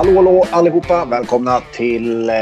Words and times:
Hallå, 0.00 0.14
hallå 0.14 0.46
allihopa! 0.50 1.04
Välkomna 1.04 1.60
till 1.72 2.30
eh, 2.30 2.34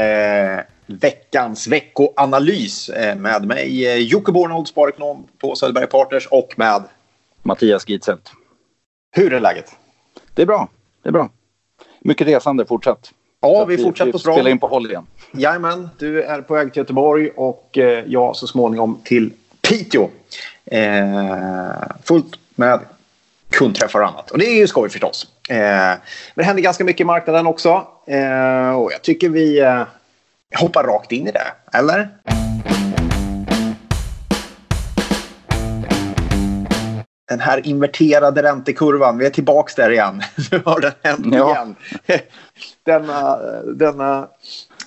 veckans 0.85 1.67
veckoanalys 1.67 2.89
eh, 2.89 3.15
med 3.15 3.45
mig 3.45 3.87
eh, 3.87 3.95
Jocke 3.95 4.31
Bornold, 4.31 4.67
sparekonom 4.67 5.27
på 5.37 5.55
Söderberg 5.55 5.87
Partners 5.87 6.27
och 6.31 6.53
med 6.57 6.83
Mattias 7.43 7.89
Gitzelt. 7.89 8.31
Hur 9.11 9.33
är 9.33 9.39
läget? 9.39 9.75
Det 10.33 10.41
är 10.41 10.45
bra. 10.45 10.69
Det 11.03 11.09
är 11.09 11.13
bra. 11.13 11.29
Mycket 11.99 12.27
resande 12.27 12.65
fortsatt. 12.65 13.11
Ja, 13.41 13.65
vi, 13.65 13.75
vi 13.75 13.83
fortsätter 13.83 14.11
på 14.11 14.19
spela 14.19 14.35
Spela 14.35 14.49
in 14.49 14.59
på 14.59 14.67
håll 14.67 14.89
igen. 14.91 15.05
Jajamän, 15.33 15.89
du 15.97 16.23
är 16.23 16.41
på 16.41 16.53
väg 16.53 16.73
till 16.73 16.79
Göteborg 16.79 17.29
och 17.29 17.77
eh, 17.77 18.03
jag 18.07 18.35
så 18.35 18.47
småningom 18.47 19.01
till 19.03 19.33
Piteå. 19.61 20.09
Eh, 20.65 21.73
fullt 22.03 22.39
med 22.55 22.79
kundträffar 23.49 23.99
och 23.99 24.07
annat. 24.07 24.31
Och 24.31 24.37
det 24.37 24.45
är 24.45 24.55
ju 24.55 24.67
skoj 24.67 24.89
förstås. 24.89 25.27
Eh, 25.49 25.57
men 25.57 25.99
det 26.35 26.43
händer 26.43 26.63
ganska 26.63 26.83
mycket 26.83 27.01
i 27.01 27.05
marknaden 27.05 27.47
också. 27.47 27.87
Eh, 28.07 28.71
och 28.71 28.91
jag 28.91 29.01
tycker 29.01 29.29
vi 29.29 29.59
eh, 29.59 29.83
hoppar 30.55 30.83
rakt 30.83 31.11
in 31.11 31.27
i 31.27 31.31
det. 31.31 31.77
Eller? 31.77 32.09
Den 37.29 37.39
här 37.39 37.67
inverterade 37.67 38.43
räntekurvan, 38.43 39.17
vi 39.17 39.25
är 39.25 39.29
tillbaka 39.29 39.73
där 39.75 39.91
igen. 39.91 40.21
Nu 40.51 40.61
har 40.65 40.79
den 40.79 40.91
hänt 41.03 41.27
ja. 41.31 41.55
igen. 41.55 41.75
denna, 42.85 43.37
denna, 43.75 44.27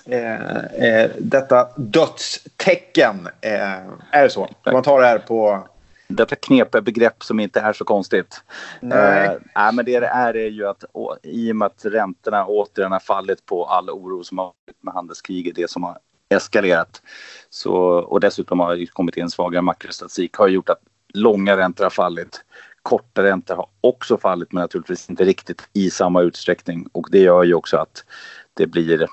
eh, 0.09 0.57
eh, 0.89 1.09
detta 1.17 1.67
dödstecken. 1.75 3.27
Eh, 3.41 3.77
är 4.11 4.23
det 4.23 4.29
så? 4.29 4.49
Man 4.71 4.83
tar 4.83 5.01
det 5.01 5.07
här 5.07 5.19
på 5.19 5.67
detta 6.07 6.35
knepiga 6.35 6.81
begrepp 6.81 7.23
som 7.23 7.39
inte 7.39 7.59
är 7.59 7.73
så 7.73 7.85
konstigt. 7.85 8.43
Nej. 8.81 9.39
Eh, 9.55 9.71
men 9.71 9.85
det 9.85 9.99
det 9.99 10.07
är 10.07 10.33
är 10.33 10.49
ju 10.49 10.67
att 10.67 10.83
å, 10.91 11.15
i 11.23 11.51
och 11.51 11.55
med 11.55 11.65
att 11.65 11.85
räntorna 11.85 12.45
återigen 12.45 12.91
har 12.91 12.99
fallit 12.99 13.45
på 13.45 13.65
all 13.65 13.89
oro 13.89 14.23
som 14.23 14.37
har 14.37 14.45
varit 14.45 14.83
med 14.83 14.93
handelskriget, 14.93 15.55
det 15.55 15.69
som 15.69 15.83
har 15.83 15.97
eskalerat. 16.29 17.01
Så, 17.49 17.73
och 17.85 18.19
dessutom 18.19 18.59
har 18.59 18.75
det 18.75 18.85
kommit 18.85 19.17
in 19.17 19.29
svagare 19.29 19.61
makrostatistik 19.61 20.35
har 20.35 20.47
gjort 20.47 20.69
att 20.69 20.81
långa 21.13 21.57
räntor 21.57 21.83
har 21.83 21.91
fallit. 21.91 22.43
Korta 22.81 23.23
räntor 23.23 23.55
har 23.55 23.67
också 23.81 24.17
fallit 24.17 24.51
men 24.51 24.61
naturligtvis 24.61 25.09
inte 25.09 25.25
riktigt 25.25 25.69
i 25.73 25.89
samma 25.89 26.21
utsträckning 26.21 26.87
och 26.91 27.07
det 27.11 27.19
gör 27.19 27.43
ju 27.43 27.53
också 27.53 27.77
att 27.77 28.05
det 28.53 28.67
blir 28.67 29.01
eh, 29.01 29.07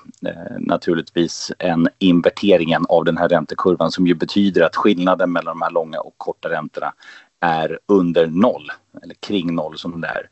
naturligtvis 0.59 1.51
en 1.59 1.87
inverteringen 1.99 2.85
av 2.89 3.05
den 3.05 3.17
här 3.17 3.29
räntekurvan 3.29 3.91
som 3.91 4.07
ju 4.07 4.13
betyder 4.13 4.61
att 4.61 4.75
skillnaden 4.75 5.31
mellan 5.31 5.59
de 5.59 5.61
här 5.61 5.71
långa 5.71 5.99
och 5.99 6.13
korta 6.17 6.49
räntorna 6.49 6.93
är 7.39 7.79
under 7.85 8.27
noll, 8.27 8.71
eller 9.03 9.15
kring 9.15 9.55
noll 9.55 9.77
som 9.77 10.01
det 10.01 10.07
är. 10.07 10.29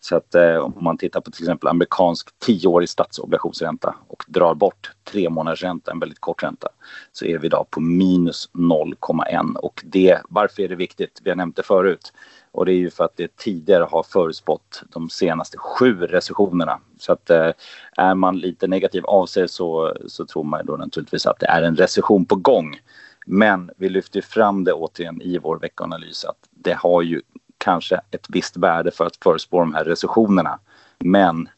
Så 0.00 0.16
att 0.16 0.34
eh, 0.34 0.56
om 0.56 0.84
man 0.84 0.98
tittar 0.98 1.20
på 1.20 1.30
till 1.30 1.42
exempel 1.44 1.68
amerikansk 1.68 2.28
tioårig 2.38 2.88
statsobligationsränta 2.88 3.94
och 4.08 4.24
drar 4.26 4.54
bort 4.54 4.90
tre 5.04 5.30
månaders 5.30 5.62
ränta, 5.62 5.90
en 5.90 5.98
väldigt 5.98 6.20
kort 6.20 6.42
ränta, 6.42 6.68
så 7.12 7.24
är 7.24 7.38
vi 7.38 7.46
idag 7.46 7.66
på 7.70 7.80
minus 7.80 8.50
0,1 8.52 9.54
och 9.54 9.82
det, 9.84 10.20
varför 10.28 10.62
är 10.62 10.68
det 10.68 10.76
viktigt? 10.76 11.20
Vi 11.24 11.30
har 11.30 11.36
nämnt 11.36 11.56
det 11.56 11.62
förut. 11.62 12.12
Och 12.52 12.66
det 12.66 12.72
är 12.72 12.76
ju 12.76 12.90
för 12.90 13.04
att 13.04 13.16
det 13.16 13.36
tidigare 13.36 13.84
har 13.84 14.02
förutspått 14.02 14.82
de 14.88 15.10
senaste 15.10 15.58
sju 15.58 16.06
recessionerna. 16.06 16.80
Så 16.98 17.12
att 17.12 17.30
eh, 17.30 17.50
är 17.96 18.14
man 18.14 18.38
lite 18.38 18.66
negativ 18.66 19.04
av 19.04 19.26
sig 19.26 19.48
så, 19.48 19.96
så 20.06 20.26
tror 20.26 20.44
man 20.44 20.66
då 20.66 20.76
naturligtvis 20.76 21.26
att 21.26 21.40
det 21.40 21.46
är 21.46 21.62
en 21.62 21.76
recession 21.76 22.24
på 22.24 22.36
gång. 22.36 22.80
Men 23.26 23.70
vi 23.76 23.88
lyfter 23.88 24.20
fram 24.20 24.64
det 24.64 24.72
återigen 24.72 25.22
i 25.22 25.38
vår 25.38 25.58
veckoanalys 25.58 26.24
att 26.24 26.48
det 26.50 26.74
har 26.74 27.02
ju 27.02 27.22
kanske 27.58 28.00
ett 28.10 28.26
visst 28.28 28.56
värde 28.56 28.90
för 28.90 29.06
att 29.06 29.16
förutspå 29.16 29.60
de 29.60 29.74
här 29.74 29.84
recessionerna. 29.84 30.58
Men 30.98 31.48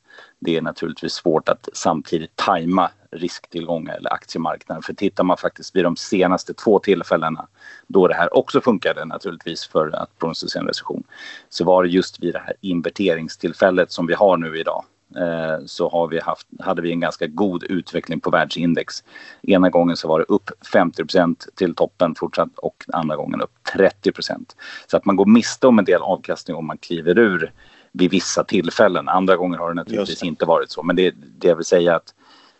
det 0.45 0.57
är 0.57 0.63
naturligtvis 0.63 1.13
svårt 1.13 1.49
att 1.49 1.69
samtidigt 1.73 2.37
tajma 2.37 2.91
risktillgångar 3.11 3.95
eller 3.95 4.13
aktiemarknaden. 4.13 4.83
För 4.83 4.95
tittar 4.95 5.25
man 5.25 5.37
faktiskt 5.37 5.77
vid 5.77 5.85
de 5.85 5.97
senaste 5.97 6.55
två 6.55 6.79
tillfällena 6.79 7.47
då 7.87 8.09
det 8.09 8.15
här 8.15 8.37
också 8.37 8.61
funkade 8.61 9.05
naturligtvis 9.05 9.67
för 9.67 9.97
att 9.97 10.19
prognostisera 10.19 10.61
en 10.61 10.67
recession 10.67 11.03
så 11.49 11.65
var 11.65 11.83
det 11.83 11.89
just 11.89 12.23
vid 12.23 12.35
det 12.35 12.39
här 12.39 12.55
inverteringstillfället 12.61 13.93
som 13.93 14.07
vi 14.07 14.15
har 14.15 14.37
nu 14.37 14.59
idag 14.59 14.85
eh, 15.17 15.65
så 15.67 15.89
har 15.89 16.09
vi 16.09 16.21
haft, 16.21 16.47
hade 16.61 16.83
vi 16.83 16.93
en 16.93 17.01
ganska 17.01 17.27
god 17.27 17.65
utveckling 17.65 18.21
på 18.21 18.31
världsindex. 18.31 19.05
Ena 19.43 19.71
gången 19.71 19.97
så 19.97 20.09
var 20.09 20.19
det 20.19 20.25
upp 20.29 20.51
50% 20.75 21.37
till 21.55 21.75
toppen 21.75 22.15
fortsatt 22.15 22.59
och 22.59 22.85
andra 22.93 23.17
gången 23.17 23.41
upp 23.41 23.53
30% 23.77 24.45
Så 24.87 24.97
att 24.97 25.05
man 25.05 25.17
går 25.17 25.27
miste 25.27 25.67
om 25.67 25.79
en 25.79 25.85
del 25.85 26.03
avkastning 26.03 26.57
om 26.57 26.67
man 26.67 26.79
kliver 26.79 27.19
ur 27.19 27.53
vid 27.93 28.11
vissa 28.11 28.45
tillfällen. 28.45 29.09
Andra 29.09 29.37
gånger 29.37 29.59
har 29.59 29.69
det 29.69 29.75
naturligtvis 29.75 30.23
inte 30.23 30.45
varit 30.45 30.71
så. 30.71 30.83
Men 30.83 30.97
det, 30.97 31.15
det 31.39 31.49
jag 31.49 31.57
vill 31.57 31.65
säga 31.65 31.97
att 31.97 32.15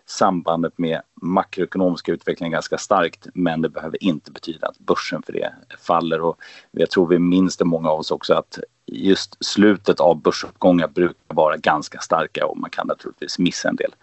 sambandet 0.07 0.79
med 0.79 1.01
makroekonomiska 1.23 2.13
utveckling 2.13 2.49
är 2.49 2.53
ganska 2.53 2.79
starkt 2.79 3.27
men 3.35 3.63
det 3.63 3.69
behöver 3.69 4.05
inte 4.05 4.31
betyda 4.31 4.67
att 4.67 4.79
börsen 4.79 5.23
för 5.23 5.33
det 5.33 5.53
faller. 5.81 6.21
Och 6.21 6.37
jag 6.71 6.91
tror 6.91 7.09
vi 7.09 7.19
minns 7.19 7.57
det 7.57 7.65
många 7.65 7.91
av 7.91 8.01
oss 8.01 8.11
också 8.11 8.35
att 8.35 8.59
just 8.87 9.45
slutet 9.45 10.01
av 10.01 10.23
börsuppgångar 10.23 10.89
brukar 10.89 11.35
vara 11.35 11.57
ganska 11.57 11.99
starka 11.99 12.47
och 12.47 12.59
man 12.59 12.71
kan 12.71 12.87
naturligtvis 12.87 13.39
missa 13.39 13.69
en 13.69 13.77
del. 13.77 13.95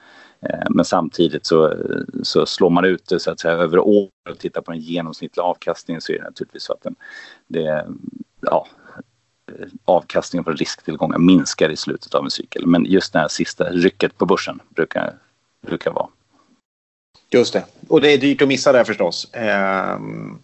Eh, 0.42 0.70
men 0.70 0.86
samtidigt 0.86 1.46
så, 1.46 1.74
så 2.24 2.46
slår 2.46 2.70
man 2.70 2.86
ut 2.86 3.08
det 3.10 3.20
så 3.20 3.32
att 3.32 3.40
säga 3.40 3.54
över 3.54 3.80
år 3.80 4.10
och 4.30 4.40
tittar 4.40 4.62
på 4.62 4.72
den 4.72 4.82
genomsnittliga 4.82 5.44
avkastningen 5.44 6.02
så 6.02 6.12
är 6.12 6.18
det 6.18 6.24
naturligtvis 6.24 6.64
så 6.64 6.74
att 6.74 6.82
den, 6.82 6.96
det, 7.48 7.88
ja, 8.42 8.68
avkastningen 9.86 10.44
på 10.44 10.52
risktillgångar 10.52 11.18
minskar 11.18 11.70
i 11.70 11.76
slutet 11.76 12.16
av 12.16 12.24
en 12.24 12.32
cykel. 12.32 12.66
Men 12.66 12.86
just 12.86 13.14
det 13.14 13.20
här 13.20 13.28
sista 13.28 13.64
rycket 13.64 14.18
på 14.18 14.26
börsen 14.26 14.60
brukar, 14.70 15.14
brukar 15.68 15.92
vara. 15.92 16.08
Just 17.32 17.54
det. 17.54 17.66
Och 17.88 18.02
det 18.02 18.14
är 18.14 18.18
dyrt 18.18 18.42
att 18.42 18.48
missa 18.48 18.72
det 18.72 18.86
förstås. 18.86 19.30
Ehm... 19.34 20.40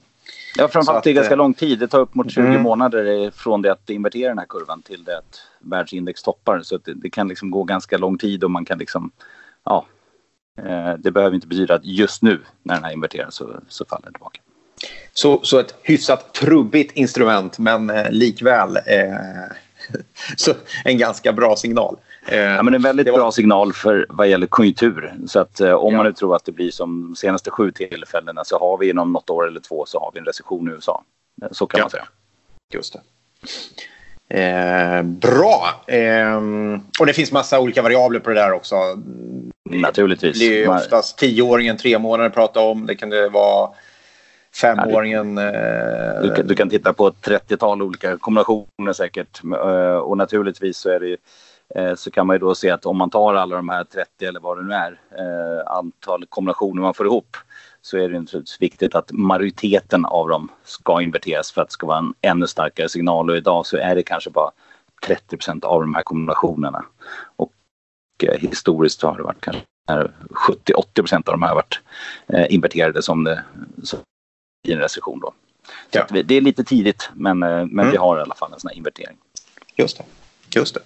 Ja, 0.57 0.67
framförallt 0.67 1.03
det 1.03 1.09
är 1.09 1.13
ganska 1.13 1.33
eh, 1.33 1.37
lång 1.37 1.53
tid. 1.53 1.79
Det 1.79 1.87
tar 1.87 1.99
upp 1.99 2.15
mot 2.15 2.31
20 2.31 2.41
mm. 2.41 2.61
månader 2.61 3.31
från 3.31 3.61
det 3.61 3.71
att 3.71 3.89
invertera 3.89 4.29
den 4.29 4.37
här 4.37 4.45
kurvan 4.45 4.81
till 4.81 5.03
det 5.03 5.17
att 5.17 5.41
världsindex 5.59 6.23
toppar. 6.23 6.61
Så 6.61 6.77
det, 6.77 6.93
det, 6.93 7.09
kan 7.09 7.27
liksom 7.27 7.51
gå 7.51 7.63
ganska 7.63 7.97
lång 7.97 8.17
tid 8.17 8.43
och 8.43 8.51
man 8.51 8.65
kan 8.65 8.77
liksom, 8.77 9.11
ja, 9.63 9.85
eh, 10.57 10.93
det 10.99 11.11
behöver 11.11 11.35
inte 11.35 11.47
betyda 11.47 11.75
att 11.75 11.85
just 11.85 12.21
nu 12.21 12.41
när 12.63 12.75
den 12.75 12.83
här 12.83 12.93
inverteras 12.93 13.35
så, 13.35 13.59
så 13.67 13.85
faller 13.85 14.03
den 14.03 14.13
tillbaka. 14.13 14.39
Så, 15.13 15.39
så 15.43 15.59
ett 15.59 15.75
hyfsat 15.83 16.33
trubbigt 16.33 16.91
instrument 16.97 17.59
men 17.59 17.89
eh, 17.89 18.11
likväl 18.11 18.77
eh, 18.77 19.15
så 20.37 20.53
en 20.83 20.97
ganska 20.97 21.33
bra 21.33 21.55
signal. 21.55 21.97
Eh, 22.27 22.39
ja, 22.39 22.63
men 22.63 22.73
en 22.73 22.81
väldigt 22.81 23.09
var... 23.09 23.17
bra 23.17 23.31
signal 23.31 23.73
för 23.73 24.05
vad 24.09 24.27
gäller 24.27 24.47
konjunktur. 24.47 25.13
Så 25.27 25.39
att 25.39 25.59
eh, 25.59 25.73
om 25.73 25.93
ja. 25.93 25.97
man 25.97 26.05
nu 26.05 26.13
tror 26.13 26.35
att 26.35 26.45
det 26.45 26.51
blir 26.51 26.71
som 26.71 27.01
de 27.01 27.15
senaste 27.15 27.51
sju 27.51 27.71
tillfällena 27.71 28.43
så 28.43 28.59
har 28.59 28.77
vi 28.77 28.89
inom 28.89 29.13
något 29.13 29.29
år 29.29 29.47
eller 29.47 29.59
två 29.59 29.85
så 29.85 29.99
har 29.99 30.11
vi 30.13 30.19
en 30.19 30.25
recession 30.25 30.69
i 30.69 30.71
USA. 30.71 31.03
Så 31.51 31.65
kan 31.65 31.77
ja. 31.77 31.83
man 31.83 31.89
säga. 31.89 32.07
Just 32.73 32.93
det. 32.93 33.01
Eh, 34.29 35.03
bra. 35.03 35.83
Eh, 35.87 36.41
och 36.99 37.05
det 37.05 37.13
finns 37.13 37.31
massa 37.31 37.59
olika 37.59 37.81
variabler 37.81 38.19
på 38.19 38.29
det 38.29 38.35
där 38.35 38.51
också. 38.51 38.75
Naturligtvis. 39.69 40.39
Det 40.39 40.63
är 40.63 40.69
oftast 40.69 41.17
tioåringen, 41.17 41.77
tre 41.77 41.99
månader 41.99 42.29
prata 42.29 42.59
om. 42.59 42.85
Det 42.85 42.95
kan 42.95 43.09
det 43.09 43.29
vara 43.29 43.69
femåringen. 44.55 45.37
Ja, 45.37 46.21
du, 46.21 46.43
du, 46.43 46.55
kan 46.55 46.69
titta 46.69 46.93
på 46.93 47.07
ett 47.07 47.27
30-tal 47.27 47.81
olika 47.81 48.17
kombinationer 48.17 48.93
säkert. 48.93 49.41
Eh, 49.43 49.97
och 49.97 50.17
naturligtvis 50.17 50.77
så 50.77 50.89
är 50.89 50.99
det 50.99 51.17
eh, 51.75 51.95
så 51.95 52.11
kan 52.11 52.27
man 52.27 52.35
ju 52.35 52.39
då 52.39 52.55
se 52.55 52.69
att 52.69 52.85
om 52.85 52.97
man 52.97 53.09
tar 53.09 53.33
alla 53.33 53.55
de 53.55 53.69
här 53.69 53.83
30 53.83 54.25
eller 54.25 54.39
vad 54.39 54.57
det 54.57 54.63
nu 54.63 54.73
är, 54.73 54.99
eh, 55.17 55.71
antal 55.71 56.25
kombinationer 56.29 56.81
man 56.81 56.93
får 56.93 57.05
ihop, 57.05 57.37
så 57.81 57.97
är 57.97 58.09
det 58.09 58.19
naturligtvis 58.19 58.61
viktigt 58.61 58.95
att 58.95 59.11
majoriteten 59.11 60.05
av 60.05 60.29
dem 60.29 60.49
ska 60.63 61.01
inverteras 61.01 61.51
för 61.51 61.61
att 61.61 61.67
det 61.67 61.73
ska 61.73 61.87
vara 61.87 61.97
en 61.97 62.13
ännu 62.21 62.47
starkare 62.47 62.89
signal. 62.89 63.29
Och 63.29 63.37
idag 63.37 63.65
så 63.65 63.77
är 63.77 63.95
det 63.95 64.03
kanske 64.03 64.29
bara 64.29 64.51
30% 65.07 65.65
av 65.65 65.81
de 65.81 65.95
här 65.95 66.03
kombinationerna. 66.03 66.85
Och 67.35 67.51
historiskt 68.37 69.01
har 69.01 69.17
det 69.17 69.23
varit 69.23 69.41
kanske 69.41 69.63
70-80% 69.85 71.15
av 71.15 71.33
de 71.33 71.41
här 71.41 71.55
varit 71.55 71.79
inverterade 72.49 73.01
som 73.01 73.23
det, 73.23 73.43
som 73.83 73.99
i 74.67 74.73
en 74.73 74.79
recession. 74.79 75.19
Då. 75.19 75.33
Ja. 75.91 76.07
vi, 76.11 76.23
det 76.23 76.35
är 76.35 76.41
lite 76.41 76.63
tidigt, 76.63 77.09
men, 77.13 77.43
eh, 77.43 77.49
men 77.49 77.79
mm. 77.79 77.91
vi 77.91 77.97
har 77.97 78.17
i 78.17 78.21
alla 78.21 78.35
fall 78.35 78.53
en 78.53 78.59
sån 78.59 78.69
här 78.69 78.77
invertering. 78.77 79.17
Just 79.75 79.97
det. 79.97 80.03
Just 80.59 80.75
det. 80.75 80.81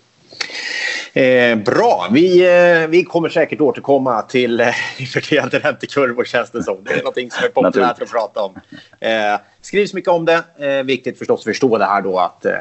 Eh, 1.14 1.56
bra, 1.56 2.08
vi, 2.12 2.46
eh, 2.82 2.88
vi 2.88 3.04
kommer 3.04 3.30
säkert 3.30 3.62
återkomma 3.62 4.22
till 4.22 4.60
eh, 4.60 4.68
inverterade 4.98 5.60
räntekurvor 5.60 6.26
känns 6.26 6.52
det 6.52 6.64
som. 6.64 6.84
Det 6.84 6.94
är 6.94 6.98
någonting 6.98 7.32
som 7.32 7.44
är 7.44 7.50
populärt 7.50 8.02
att 8.02 8.12
prata 8.12 8.42
om. 8.42 8.60
Eh, 9.00 9.40
skrivs 9.62 9.94
mycket 9.94 10.10
om 10.10 10.26
det. 10.26 10.44
Eh, 10.60 10.84
viktigt 10.84 11.18
förstås 11.18 11.40
att 11.40 11.44
förstå 11.44 11.78
det 11.78 11.86
här 11.86 12.02
då 12.02 12.20
att 12.20 12.46
eh, 12.46 12.54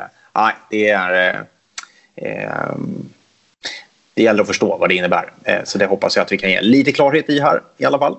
det 0.70 0.88
är 0.88 1.46
eh, 2.14 2.74
det 4.14 4.22
gäller 4.22 4.40
att 4.40 4.46
förstå 4.46 4.76
vad 4.76 4.88
det 4.88 4.94
innebär. 4.94 5.32
så 5.64 5.78
det 5.78 5.86
hoppas 5.86 6.16
jag 6.16 6.22
att 6.22 6.32
vi 6.32 6.38
kan 6.38 6.50
ge 6.50 6.60
lite 6.60 6.92
klarhet 6.92 7.30
i 7.30 7.40
här 7.40 7.62
i 7.76 7.84
alla 7.84 7.98
fall. 7.98 8.16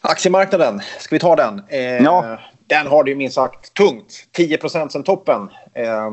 Aktiemarknaden, 0.00 0.80
ska 0.98 1.14
vi 1.14 1.18
ta 1.18 1.36
den? 1.36 1.62
Eh, 1.68 1.80
ja. 1.80 2.38
Den 2.66 2.86
har 2.86 3.04
det 3.04 3.10
ju 3.10 3.16
minst 3.16 3.34
sagt 3.34 3.74
tungt. 3.74 4.26
10 4.32 4.58
sen 4.68 5.02
toppen. 5.02 5.50
Eh, 5.74 6.10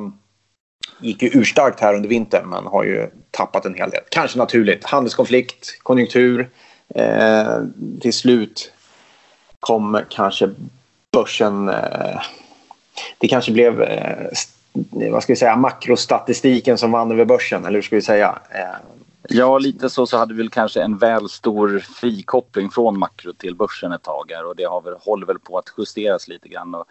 gick 0.99 1.21
ju 1.21 1.29
urstarkt 1.33 1.79
här 1.79 1.93
under 1.93 2.09
vintern 2.09 2.49
men 2.49 2.65
har 2.65 2.83
ju 2.83 3.09
tappat 3.31 3.65
en 3.65 3.75
hel 3.75 3.89
del. 3.89 4.01
Kanske 4.09 4.37
naturligt. 4.37 4.85
Handelskonflikt, 4.85 5.79
konjunktur. 5.83 6.49
Eh, 6.95 7.57
till 8.01 8.13
slut 8.13 8.71
kom 9.59 10.01
kanske 10.09 10.49
börsen... 11.11 11.69
Eh, 11.69 12.21
det 13.17 13.27
kanske 13.27 13.51
blev 13.51 13.81
eh, 13.81 14.27
vad 15.11 15.23
ska 15.23 15.33
vi 15.33 15.37
säga, 15.37 15.55
makrostatistiken 15.55 16.77
som 16.77 16.91
vann 16.91 17.11
över 17.11 17.25
börsen, 17.25 17.65
eller 17.65 17.75
hur 17.75 17.81
ska 17.81 17.95
vi 17.95 18.01
säga? 18.01 18.39
Ja, 19.29 19.57
lite 19.57 19.89
så, 19.89 20.05
så 20.05 20.17
hade 20.17 20.33
vi 20.33 20.37
väl 20.37 20.49
kanske 20.49 20.81
en 20.81 20.97
väl 20.97 21.29
stor 21.29 21.79
frikoppling 21.79 22.69
från 22.69 22.99
makro 22.99 23.33
till 23.33 23.55
börsen 23.55 23.91
ett 23.91 24.03
tag 24.03 24.31
här 24.31 24.45
och 24.45 24.55
det 24.55 24.63
har 24.63 24.81
väl, 24.81 24.93
håller 24.99 25.25
väl 25.25 25.39
på 25.39 25.57
att 25.57 25.73
justeras 25.77 26.27
lite 26.27 26.49
grann. 26.49 26.75
Och 26.75 26.85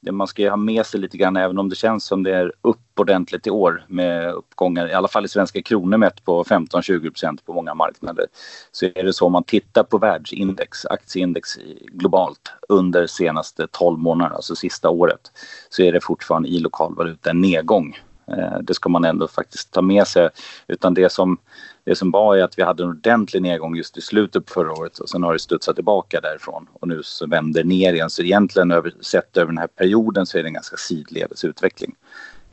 det 0.00 0.12
man 0.12 0.26
ska 0.26 0.50
ha 0.50 0.56
med 0.56 0.86
sig 0.86 1.00
lite 1.00 1.16
grann, 1.16 1.36
även 1.36 1.58
om 1.58 1.68
det 1.68 1.76
känns 1.76 2.04
som 2.04 2.22
det 2.22 2.36
är 2.36 2.52
upp 2.62 3.00
ordentligt 3.00 3.46
i 3.46 3.50
år 3.50 3.84
med 3.88 4.32
uppgångar, 4.32 4.88
i 4.88 4.92
alla 4.92 5.08
fall 5.08 5.24
i 5.24 5.28
svenska 5.28 5.62
kronor 5.62 5.96
mätt 5.96 6.24
på 6.24 6.44
15-20 6.44 7.10
procent 7.10 7.46
på 7.46 7.52
många 7.52 7.74
marknader, 7.74 8.26
så 8.72 8.86
är 8.86 9.02
det 9.02 9.12
så 9.12 9.26
om 9.26 9.32
man 9.32 9.44
tittar 9.44 9.82
på 9.82 9.98
världsindex, 9.98 10.86
aktieindex 10.86 11.48
globalt 11.92 12.52
under 12.68 13.06
senaste 13.06 13.66
12 13.70 13.98
månaderna, 13.98 14.36
alltså 14.36 14.56
sista 14.56 14.90
året, 14.90 15.32
så 15.68 15.82
är 15.82 15.92
det 15.92 16.00
fortfarande 16.00 16.48
i 16.48 16.58
lokal 16.58 16.94
valuta 16.94 17.30
en 17.30 17.40
nedgång. 17.40 17.96
Eh, 18.26 18.58
det 18.62 18.74
ska 18.74 18.88
man 18.88 19.04
ändå 19.04 19.28
faktiskt 19.28 19.70
ta 19.70 19.82
med 19.82 20.06
sig. 20.06 20.28
Utan 20.66 20.94
det 20.94 21.12
som, 21.12 21.38
det 21.84 21.94
som 21.94 22.10
var 22.10 22.36
är 22.36 22.44
att 22.44 22.58
vi 22.58 22.62
hade 22.62 22.82
en 22.82 22.88
ordentlig 22.88 23.42
nedgång 23.42 23.76
just 23.76 23.98
i 23.98 24.00
slutet 24.00 24.46
på 24.46 24.52
förra 24.52 24.72
året 24.72 24.98
och 24.98 25.08
sen 25.08 25.22
har 25.22 25.32
det 25.32 25.38
studsat 25.38 25.74
tillbaka 25.74 26.20
därifrån 26.20 26.66
och 26.72 26.88
nu 26.88 27.02
så 27.02 27.26
vänder 27.26 27.64
ner 27.64 27.92
igen. 27.92 28.10
Så 28.10 28.22
egentligen 28.22 28.70
över, 28.70 28.94
sett 29.00 29.36
över 29.36 29.46
den 29.46 29.58
här 29.58 29.66
perioden 29.66 30.26
så 30.26 30.38
är 30.38 30.42
det 30.42 30.48
en 30.48 30.54
ganska 30.54 30.76
sidledes 30.76 31.44
utveckling. 31.44 31.94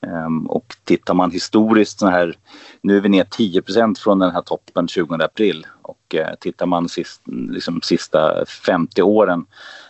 Ehm, 0.01 0.48
och 0.48 0.75
tittar 0.83 1.13
man 1.13 1.31
historiskt 1.31 2.00
så 2.00 2.07
här, 2.07 2.38
nu 2.81 2.98
är 2.98 3.01
vi 3.01 3.10
ner 3.10 3.24
10% 3.24 4.00
från 4.00 4.19
den 4.19 4.31
här 4.31 4.42
toppen 4.42 4.88
20 4.88 5.15
april 5.15 5.68
och 5.81 5.99
Eh, 6.15 6.35
tittar 6.39 6.65
man 6.65 6.89
sist, 6.89 7.21
liksom, 7.25 7.81
sista 7.81 8.45
50 8.45 9.01
åren 9.01 9.45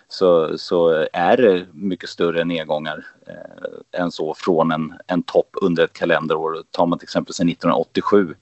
så, 0.08 0.58
så 0.58 1.08
är 1.14 1.38
det 1.38 1.66
mycket 1.74 2.10
större 2.10 2.44
nedgångar 2.44 3.06
eh, 3.28 4.02
än 4.02 4.12
så 4.12 4.34
från 4.34 4.72
en, 4.72 4.94
en 5.08 5.24
topp 5.24 5.50
under 5.62 5.84
ett 5.84 5.94
kalenderår. 5.94 6.64
Tar 6.72 6.86
man 6.86 7.00
till 7.00 7.06
exempel 7.06 7.34
sedan 7.34 7.50
1987 7.50 8.36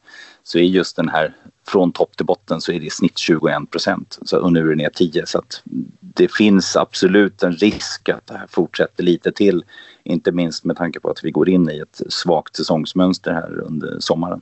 så 0.43 0.57
är 0.57 0.63
just 0.63 0.95
den 0.95 1.09
här 1.09 1.35
från 1.67 1.91
topp 1.91 2.17
till 2.17 2.25
botten 2.25 2.61
så 2.61 2.71
är 2.71 2.79
det 2.79 2.85
i 2.85 2.89
snitt 2.89 3.17
21 3.17 3.71
procent 3.71 4.17
och 4.31 4.53
nu 4.53 4.59
är 4.59 4.69
det 4.69 4.75
ner 4.75 4.89
10 4.89 5.25
så 5.25 5.37
att 5.37 5.61
det 5.99 6.31
finns 6.31 6.75
absolut 6.75 7.43
en 7.43 7.53
risk 7.53 8.09
att 8.09 8.27
det 8.27 8.37
här 8.37 8.47
fortsätter 8.49 9.03
lite 9.03 9.31
till. 9.31 9.63
Inte 10.03 10.31
minst 10.31 10.65
med 10.65 10.77
tanke 10.77 10.99
på 10.99 11.09
att 11.09 11.23
vi 11.23 11.31
går 11.31 11.49
in 11.49 11.69
i 11.69 11.79
ett 11.79 12.01
svagt 12.09 12.55
säsongsmönster 12.55 13.31
här 13.33 13.61
under 13.61 13.99
sommaren. 13.99 14.41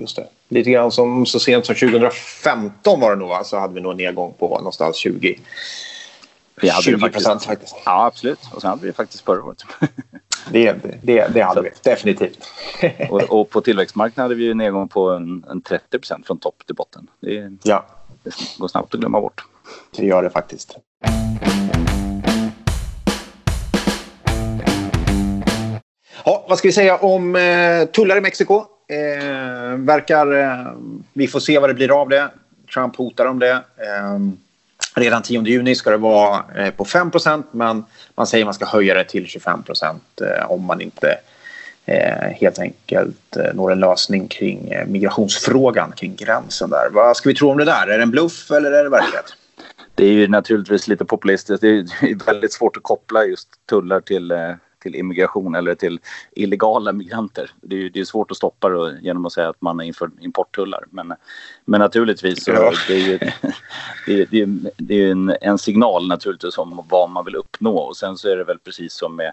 Just 0.00 0.16
det. 0.16 0.26
Lite 0.48 0.70
grann 0.70 0.92
som 0.92 1.26
så 1.26 1.40
sent 1.40 1.66
som 1.66 1.74
2015 1.74 3.00
var 3.00 3.10
det 3.10 3.16
nog 3.16 3.28
va? 3.28 3.44
så 3.44 3.58
hade 3.58 3.74
vi 3.74 3.80
nog 3.80 3.92
en 3.92 3.98
nedgång 3.98 4.34
på 4.38 4.48
någonstans 4.48 4.96
20 4.96 5.38
vi 6.56 6.68
hade 6.68 6.82
20 6.82 7.10
procent 7.10 7.44
faktiskt. 7.44 7.76
Ja, 7.84 8.06
absolut. 8.06 8.38
Och 8.54 8.60
sen 8.60 8.70
hade 8.70 8.86
vi 8.86 8.92
faktiskt 8.92 9.24
förra 9.24 9.44
året. 9.44 9.64
det, 10.50 10.72
det, 11.02 11.28
det 11.34 11.40
hade 11.40 11.62
vi 11.62 11.70
definitivt. 11.82 12.38
och, 13.10 13.22
och, 13.22 13.50
på 13.50 13.60
tillväxtmarknaden 13.60 14.24
hade 14.24 14.34
vi 14.34 14.50
en 14.50 14.58
nedgång 14.58 14.88
på 14.88 15.10
en, 15.10 15.44
en 15.50 15.62
30 15.62 15.98
procent 15.98 16.26
från 16.26 16.38
topp 16.38 16.62
till 16.66 16.74
botten. 16.74 17.06
Det, 17.20 17.58
ja. 17.62 17.86
det 18.22 18.34
går 18.58 18.68
snabbt 18.68 18.94
att 18.94 19.00
glömma 19.00 19.20
bort. 19.20 19.44
Det 19.96 20.06
gör 20.06 20.22
det 20.22 20.30
faktiskt. 20.30 20.76
Ja, 26.24 26.44
vad 26.48 26.58
ska 26.58 26.68
vi 26.68 26.72
säga 26.72 26.96
om 26.96 27.36
eh, 27.36 27.84
tullar 27.84 28.16
i 28.16 28.20
Mexiko? 28.20 28.64
Eh, 28.88 29.76
verkar... 29.78 30.32
Eh, 30.32 30.72
vi 31.12 31.28
får 31.28 31.40
se 31.40 31.58
vad 31.58 31.70
det 31.70 31.74
blir 31.74 32.00
av 32.00 32.08
det. 32.08 32.30
Trump 32.74 32.96
hotar 32.96 33.26
om 33.26 33.38
det. 33.38 33.52
Eh, 33.52 34.18
Redan 34.96 35.22
10 35.22 35.42
juni 35.42 35.74
ska 35.74 35.90
det 35.90 35.96
vara 35.96 36.44
eh, 36.56 36.70
på 36.70 36.84
5% 36.84 37.42
men 37.50 37.84
man 38.14 38.26
säger 38.26 38.44
att 38.44 38.46
man 38.46 38.54
ska 38.54 38.66
höja 38.66 38.94
det 38.94 39.04
till 39.04 39.26
25 39.26 39.62
eh, 40.20 40.50
om 40.50 40.64
man 40.64 40.80
inte 40.80 41.18
eh, 41.86 42.30
helt 42.40 42.58
enkelt 42.58 43.36
eh, 43.36 43.54
når 43.54 43.72
en 43.72 43.80
lösning 43.80 44.28
kring 44.28 44.68
eh, 44.68 44.86
migrationsfrågan 44.86 45.92
kring 45.92 46.16
gränsen 46.16 46.70
där. 46.70 46.88
Vad 46.92 47.16
ska 47.16 47.28
vi 47.28 47.34
tro 47.34 47.50
om 47.50 47.58
det 47.58 47.64
där? 47.64 47.86
Är 47.86 47.96
det 47.98 48.02
en 48.02 48.10
bluff 48.10 48.50
eller 48.50 48.72
är 48.72 48.84
det 48.84 48.90
verklighet? 48.90 49.34
Det 49.94 50.04
är 50.04 50.12
ju 50.12 50.28
naturligtvis 50.28 50.88
lite 50.88 51.04
populistiskt. 51.04 51.60
Det 51.60 51.68
är 51.68 52.24
väldigt 52.26 52.52
svårt 52.52 52.76
att 52.76 52.82
koppla 52.82 53.24
just 53.24 53.48
tullar 53.68 54.00
till 54.00 54.30
eh, 54.30 54.50
till 54.84 54.94
immigration 54.94 55.54
eller 55.54 55.74
till 55.74 56.00
illegala 56.32 56.92
migranter. 56.92 57.50
Det 57.60 57.76
är, 57.76 57.90
det 57.90 58.00
är 58.00 58.04
svårt 58.04 58.30
att 58.30 58.36
stoppa 58.36 58.68
det 58.68 58.98
genom 59.02 59.26
att 59.26 59.32
säga 59.32 59.48
att 59.48 59.60
man 59.60 59.80
inför 59.80 60.10
importtullar. 60.20 60.84
Men, 60.90 61.12
men 61.64 61.80
naturligtvis 61.80 62.44
så 62.44 62.50
ja. 62.50 62.72
det 62.88 62.94
är 62.94 62.98
ju, 62.98 63.18
det 64.06 64.20
är, 64.20 64.26
det 64.30 64.40
är, 64.40 64.48
det 64.76 64.94
är 64.94 65.10
en, 65.10 65.36
en, 65.40 65.58
signal 65.58 66.08
naturligtvis 66.08 66.58
om 66.58 66.84
vad 66.90 67.10
man 67.10 67.24
vill 67.24 67.36
uppnå 67.36 67.78
och 67.78 67.96
sen 67.96 68.16
så 68.16 68.28
är 68.28 68.36
det 68.36 68.44
väl 68.44 68.58
precis 68.58 68.92
som 68.92 69.16
med, 69.16 69.32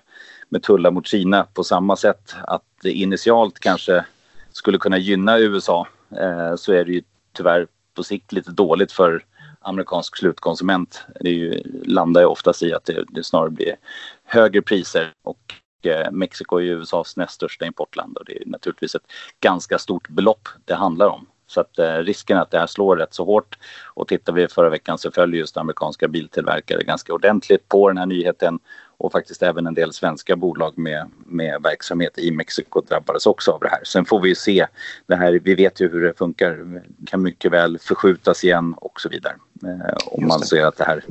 med 0.50 0.63
tullar 0.63 0.92
mot 0.92 1.07
Kina 1.07 1.48
på 1.54 1.63
samma 1.63 1.95
sätt 1.95 2.36
att 2.44 2.63
det 2.81 2.92
initialt 2.92 3.59
kanske 3.59 4.06
skulle 4.51 4.77
kunna 4.77 4.97
gynna 4.97 5.39
USA 5.39 5.88
eh, 6.12 6.56
så 6.56 6.74
är 6.74 6.86
det 6.86 6.92
ju 6.92 7.01
tyvärr 7.33 7.68
på 7.95 8.04
sikt 8.04 8.31
lite 8.31 8.51
dåligt 8.51 8.92
för 8.92 9.24
amerikansk 9.61 10.17
slutkonsument. 10.17 11.01
Det 11.19 11.29
ju, 11.29 11.61
landar 11.85 12.21
ju 12.21 12.27
oftast 12.27 12.63
i 12.63 12.73
att 12.73 12.85
det, 12.85 13.05
det 13.09 13.23
snarare 13.23 13.49
blir 13.49 13.75
högre 14.23 14.61
priser 14.61 15.13
och 15.23 15.53
eh, 15.83 16.11
Mexiko 16.11 16.57
är 16.57 16.61
ju 16.61 16.81
USAs 16.81 17.17
näst 17.17 17.33
största 17.33 17.65
importland 17.65 18.17
och 18.17 18.25
det 18.25 18.41
är 18.41 18.45
naturligtvis 18.45 18.95
ett 18.95 19.11
ganska 19.39 19.79
stort 19.79 20.09
belopp 20.09 20.49
det 20.65 20.75
handlar 20.75 21.07
om. 21.07 21.27
Så 21.51 21.62
att 21.62 21.80
eh, 21.80 21.94
risken 21.95 22.38
att 22.38 22.51
det 22.51 22.59
här 22.59 22.68
slår 22.68 22.98
rätt 22.98 23.13
så 23.13 23.25
hårt 23.25 23.57
och 23.94 24.07
tittar 24.07 24.33
vi 24.33 24.48
förra 24.48 24.69
veckan 24.69 24.98
så 24.98 25.12
följer 25.12 25.39
just 25.39 25.57
amerikanska 25.57 26.07
biltillverkare 26.07 26.83
ganska 26.83 27.13
ordentligt 27.13 27.69
på 27.69 27.88
den 27.88 27.98
här 27.98 28.06
nyheten 28.06 28.59
och 28.98 29.12
faktiskt 29.12 29.44
även 29.44 29.68
en 29.68 29.74
del 29.74 29.94
svenska 29.94 30.36
bolag 30.36 30.77
med, 30.77 31.09
med 31.25 31.62
verksamhet 31.63 32.19
i 32.19 32.31
Mexiko 32.31 32.81
drabbades 32.81 33.25
också 33.25 33.51
av 33.51 33.59
det 33.59 33.69
här. 33.69 33.83
Sen 33.83 34.06
får 34.06 34.21
vi 34.21 34.36
se. 34.36 34.68
Det 35.07 35.15
här, 35.15 35.39
vi 35.44 35.56
vet 35.56 35.81
ju 35.81 35.89
hur 35.92 36.01
det 36.01 36.18
funkar. 36.18 36.81
Det 36.98 37.06
kan 37.06 37.21
mycket 37.21 37.51
väl 37.51 37.80
förskjutas 37.80 38.44
igen 38.44 38.73
och 38.78 39.02
så 39.02 39.09
vidare. 39.09 39.35
Eh, 39.64 39.97
om 40.06 40.28
man 40.28 40.40
ser 40.40 40.66
att 40.66 40.78
det 40.78 40.83
här 40.83 41.04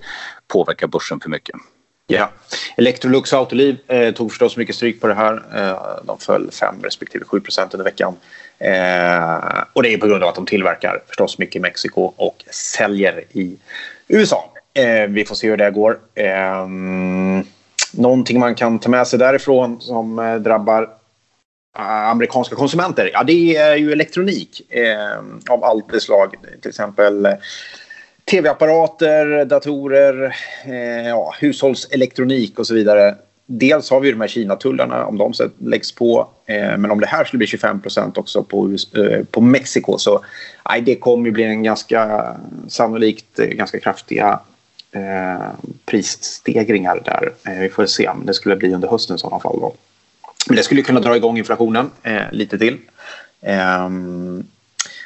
påverkar 0.49 0.87
börsen 0.87 1.21
för 1.21 1.31
mycket. 1.31 1.57
Ja. 2.11 2.31
Electrolux 2.77 3.33
Autoliv 3.33 3.77
eh, 3.89 4.15
tog 4.15 4.31
förstås 4.31 4.57
mycket 4.57 4.75
stryk 4.75 5.01
på 5.01 5.07
det 5.07 5.15
här. 5.15 5.43
Eh, 5.55 6.05
de 6.05 6.19
föll 6.19 6.51
5 6.51 6.75
respektive 6.83 7.25
7 7.25 7.43
under 7.73 7.85
veckan. 7.85 8.17
Eh, 8.59 9.65
och 9.73 9.83
det 9.83 9.95
är 9.95 9.99
på 9.99 10.07
grund 10.07 10.23
av 10.23 10.29
att 10.29 10.35
de 10.35 10.47
tillverkar 10.47 11.03
förstås 11.09 11.39
mycket 11.39 11.57
i 11.57 11.61
Mexiko 11.61 12.13
och 12.17 12.45
säljer 12.51 13.25
i 13.33 13.57
USA. 14.09 14.53
Eh, 14.75 15.09
vi 15.09 15.25
får 15.25 15.35
se 15.35 15.51
hur 15.51 15.57
det 15.57 15.71
går. 15.71 15.99
Eh, 16.15 16.67
någonting 17.93 18.41
man 18.41 18.55
kan 18.55 18.79
ta 18.79 18.89
med 18.89 19.07
sig 19.07 19.19
därifrån 19.19 19.81
som 19.81 20.19
eh, 20.19 20.35
drabbar 20.35 20.83
eh, 21.79 22.09
amerikanska 22.09 22.57
konsumenter, 22.57 23.11
ja 23.13 23.23
det 23.23 23.57
är 23.57 23.77
ju 23.77 23.93
elektronik 23.93 24.73
eh, 24.73 25.19
av 25.49 25.65
allt 25.65 26.03
slag. 26.03 26.35
Till 26.63 26.69
exempel 26.69 27.29
tv-apparater, 28.31 29.45
datorer, 29.45 30.37
eh, 30.65 31.09
ja, 31.09 31.35
hushållselektronik 31.41 32.59
och 32.59 32.67
så 32.67 32.75
vidare. 32.75 33.15
Dels 33.47 33.91
har 33.91 34.01
vi 34.01 34.11
de 34.11 34.21
här 34.21 34.29
Kina-tullarna 34.29 35.07
om 35.07 35.19
de 35.19 35.33
läggs 35.59 35.93
på. 35.93 36.29
Eh, 36.47 36.77
men 36.77 36.91
om 36.91 37.01
det 37.01 37.07
här 37.07 37.25
skulle 37.25 37.39
bli 37.39 37.47
25% 37.47 38.19
också 38.19 38.43
på, 38.43 38.77
eh, 38.97 39.25
på 39.31 39.41
Mexiko 39.41 39.99
så 39.99 40.25
nej, 40.69 40.81
det 40.81 40.97
kommer 40.97 41.27
ju 41.27 41.33
bli 41.33 41.45
en 41.45 41.63
ganska 41.63 42.27
sannolikt 42.69 43.39
eh, 43.39 43.47
ganska 43.47 43.81
kraftiga 43.81 44.41
eh, 44.93 45.49
prisstegringar 45.87 47.03
där. 47.05 47.33
Eh, 47.45 47.61
vi 47.61 47.69
får 47.69 47.87
se 47.87 48.09
om 48.09 48.27
det 48.27 48.35
skulle 48.35 48.57
bli 48.57 48.75
under 48.75 48.89
hösten 48.89 49.17
i 49.17 49.19
sådana 49.19 49.41
fall. 49.41 49.61
Då. 49.61 49.75
Men 50.47 50.57
det 50.57 50.63
skulle 50.63 50.83
kunna 50.83 51.01
dra 51.01 51.17
igång 51.17 51.39
inflationen 51.39 51.91
eh, 52.03 52.33
lite 52.33 52.59
till. 52.59 52.79
Ehm, 53.43 54.45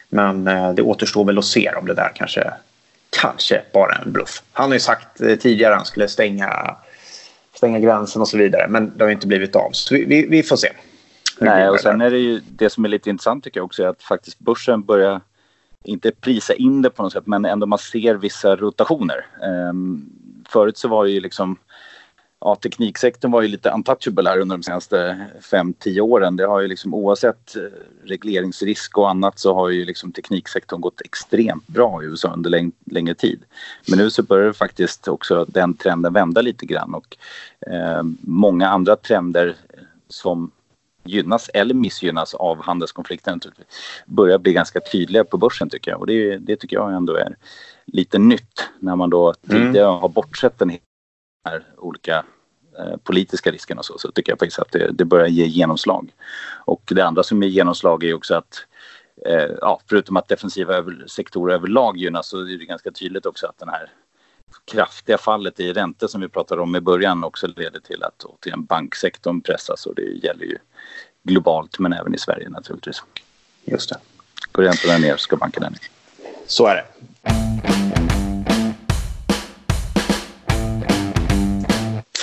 men 0.08 0.46
eh, 0.46 0.72
det 0.72 0.82
återstår 0.82 1.24
väl 1.24 1.38
att 1.38 1.44
se 1.44 1.70
om 1.70 1.86
det 1.86 1.94
där 1.94 2.12
kanske 2.14 2.50
kanske 3.20 3.62
bara 3.72 3.94
en 3.94 4.12
bluff. 4.12 4.42
Han 4.52 4.70
har 4.70 4.74
ju 4.74 4.80
sagt 4.80 5.20
eh, 5.20 5.36
tidigare 5.36 5.72
att 5.72 5.78
han 5.78 5.86
skulle 5.86 6.08
stänga, 6.08 6.76
stänga 7.54 7.78
gränsen 7.78 8.22
och 8.22 8.28
så 8.28 8.38
vidare. 8.38 8.68
Men 8.68 8.98
det 8.98 9.04
har 9.04 9.10
inte 9.10 9.26
blivit 9.26 9.56
av. 9.56 9.70
Så 9.72 9.94
vi, 9.94 10.04
vi, 10.04 10.26
vi 10.26 10.42
får 10.42 10.56
se. 10.56 10.68
Nej, 11.40 11.68
och 11.68 11.80
sen 11.80 12.00
är 12.00 12.10
det 12.10 12.18
ju 12.18 12.40
det 12.50 12.70
som 12.70 12.84
är 12.84 12.88
lite 12.88 13.10
intressant 13.10 13.44
tycker 13.44 13.60
jag 13.60 13.64
också 13.64 13.82
är 13.82 13.86
att 13.86 14.02
faktiskt 14.02 14.38
börsen 14.38 14.82
börjar 14.82 15.20
inte 15.84 16.10
prisa 16.10 16.54
in 16.54 16.82
det 16.82 16.90
på 16.90 17.02
något 17.02 17.12
sätt 17.12 17.26
men 17.26 17.44
ändå 17.44 17.66
man 17.66 17.78
ser 17.78 18.14
vissa 18.14 18.56
rotationer. 18.56 19.26
Um, 19.70 20.10
förut 20.48 20.78
så 20.78 20.88
var 20.88 21.04
det 21.04 21.10
ju 21.10 21.20
liksom 21.20 21.56
ja, 22.44 22.56
tekniksektorn 22.56 23.32
var 23.32 23.42
ju 23.42 23.48
lite 23.48 23.70
untouchable 23.70 24.30
här 24.30 24.38
under 24.38 24.56
de 24.56 24.62
senaste 24.62 25.26
5-10 25.40 26.00
åren. 26.00 26.36
Det 26.36 26.46
har 26.46 26.60
ju 26.60 26.68
liksom 26.68 26.94
oavsett 26.94 27.56
eh, 27.56 27.62
regleringsrisk 28.04 28.98
och 28.98 29.10
annat 29.10 29.38
så 29.38 29.54
har 29.54 29.68
ju 29.68 29.84
liksom 29.84 30.12
tekniksektorn 30.12 30.80
gått 30.80 31.00
extremt 31.00 31.66
bra 31.66 32.02
i 32.02 32.06
USA 32.06 32.32
under 32.32 32.50
läng 32.50 32.72
längre 32.84 33.14
tid. 33.14 33.44
Men 33.88 33.98
nu 33.98 34.10
så 34.10 34.22
börjar 34.22 34.46
det 34.46 34.54
faktiskt 34.54 35.08
också 35.08 35.44
den 35.48 35.74
trenden 35.74 36.12
vända 36.12 36.40
lite 36.40 36.66
grann 36.66 36.94
och 36.94 37.16
eh, 37.66 38.02
många 38.20 38.68
andra 38.68 38.96
trender 38.96 39.56
som 40.08 40.50
gynnas 41.04 41.50
eller 41.54 41.74
missgynnas 41.74 42.34
av 42.34 42.62
handelskonflikten 42.62 43.40
börjar 44.06 44.38
bli 44.38 44.52
ganska 44.52 44.80
tydliga 44.80 45.24
på 45.24 45.36
börsen 45.38 45.70
tycker 45.70 45.90
jag. 45.90 46.00
Och 46.00 46.06
det, 46.06 46.38
det 46.38 46.56
tycker 46.56 46.76
jag 46.76 46.94
ändå 46.94 47.16
är 47.16 47.36
lite 47.86 48.18
nytt 48.18 48.68
när 48.78 48.96
man 48.96 49.10
då 49.10 49.34
mm. 49.48 49.66
tidigare 49.66 49.86
har 49.86 50.08
bortsett 50.08 50.58
den 50.58 50.78
här 51.44 51.64
olika 51.76 52.24
politiska 53.02 53.50
riskerna 53.50 53.78
och 53.78 53.84
så, 53.84 53.98
så 53.98 54.12
tycker 54.12 54.32
jag 54.32 54.38
faktiskt 54.38 54.58
att 54.58 54.72
det, 54.72 54.90
det 54.92 55.04
börjar 55.04 55.26
ge 55.26 55.46
genomslag. 55.46 56.12
Och 56.64 56.82
det 56.86 57.02
andra 57.02 57.22
som 57.22 57.42
ger 57.42 57.50
genomslag 57.50 58.04
är 58.04 58.14
också 58.14 58.34
att 58.34 58.66
eh, 59.26 59.50
ja, 59.60 59.80
förutom 59.88 60.16
att 60.16 60.28
defensiva 60.28 60.74
över, 60.74 61.04
sektorer 61.06 61.54
överlag 61.54 61.96
gynnas 61.96 62.28
så 62.28 62.40
är 62.40 62.58
det 62.58 62.64
ganska 62.64 62.90
tydligt 62.90 63.26
också 63.26 63.46
att 63.46 63.58
den 63.58 63.68
här 63.68 63.90
kraftiga 64.64 65.18
fallet 65.18 65.60
i 65.60 65.72
räntor 65.72 66.06
som 66.06 66.20
vi 66.20 66.28
pratade 66.28 66.62
om 66.62 66.76
i 66.76 66.80
början 66.80 67.24
också 67.24 67.46
leder 67.46 67.80
till 67.80 68.02
att 68.02 68.24
återigen 68.24 68.64
banksektorn 68.64 69.40
pressas 69.40 69.86
och 69.86 69.94
det 69.94 70.02
gäller 70.02 70.44
ju 70.44 70.58
globalt 71.22 71.78
men 71.78 71.92
även 71.92 72.14
i 72.14 72.18
Sverige 72.18 72.48
naturligtvis. 72.48 73.02
Just 73.64 73.88
det. 73.88 73.98
Går 74.52 74.62
räntorna 74.62 74.98
ner 74.98 75.16
ska 75.16 75.36
bankerna 75.36 75.68
ner. 75.68 75.80
Så 76.46 76.66
är 76.66 76.74
det. 76.74 76.84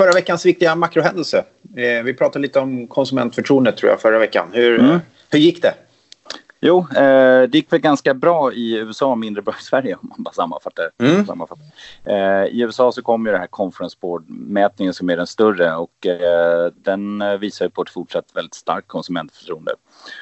Förra 0.01 0.11
veckans 0.11 0.45
viktiga 0.45 0.75
makrohändelse. 0.75 1.43
Eh, 1.77 2.03
vi 2.03 2.13
pratade 2.13 2.41
lite 2.41 2.59
om 2.59 2.87
konsumentförtroendet 2.87 3.77
tror 3.77 3.91
jag 3.91 4.01
förra 4.01 4.19
veckan. 4.19 4.47
Hur, 4.53 4.79
mm. 4.79 4.99
hur 5.29 5.39
gick 5.39 5.61
det? 5.61 5.73
Jo, 6.63 6.79
eh, 6.95 7.41
det 7.49 7.53
gick 7.53 7.73
väl 7.73 7.79
ganska 7.79 8.13
bra 8.13 8.53
i 8.53 8.77
USA 8.77 9.05
och 9.05 9.17
mindre 9.17 9.41
bra 9.41 9.53
i 9.59 9.63
Sverige 9.63 9.95
om 10.01 10.09
man 10.09 10.23
bara 10.23 10.33
sammanfattar. 10.33 10.89
Mm. 10.97 11.25
sammanfattar. 11.25 11.65
Eh, 12.03 12.45
I 12.45 12.61
USA 12.61 12.91
så 12.91 13.01
kom 13.01 13.25
ju 13.25 13.31
den 13.31 13.41
här 13.41 13.47
conference 13.47 13.97
board-mätningen 14.01 14.93
som 14.93 15.09
är 15.09 15.17
den 15.17 15.27
större 15.27 15.75
och 15.75 16.07
eh, 16.07 16.71
den 16.75 17.23
visar 17.39 17.69
på 17.69 17.81
ett 17.81 17.89
fortsatt 17.89 18.25
väldigt 18.33 18.53
starkt 18.53 18.87
konsumentförtroende 18.87 19.71